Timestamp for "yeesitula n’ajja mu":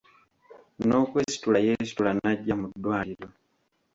1.65-2.67